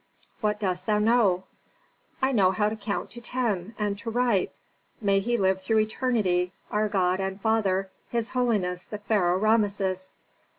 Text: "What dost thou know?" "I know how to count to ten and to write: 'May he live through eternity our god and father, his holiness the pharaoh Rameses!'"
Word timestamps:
"What 0.39 0.59
dost 0.59 0.87
thou 0.87 0.97
know?" 0.97 1.43
"I 2.23 2.31
know 2.31 2.49
how 2.49 2.69
to 2.69 2.75
count 2.75 3.11
to 3.11 3.21
ten 3.21 3.75
and 3.77 3.99
to 3.99 4.09
write: 4.09 4.57
'May 4.99 5.19
he 5.19 5.37
live 5.37 5.61
through 5.61 5.77
eternity 5.77 6.53
our 6.71 6.89
god 6.89 7.19
and 7.19 7.39
father, 7.39 7.91
his 8.09 8.29
holiness 8.29 8.83
the 8.85 8.97
pharaoh 8.97 9.37
Rameses!'" 9.37 10.15